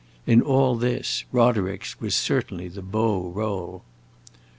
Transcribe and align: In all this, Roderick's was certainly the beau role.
In 0.25 0.41
all 0.41 0.77
this, 0.77 1.25
Roderick's 1.31 1.99
was 2.01 2.15
certainly 2.15 2.67
the 2.67 2.81
beau 2.81 3.29
role. 3.35 3.83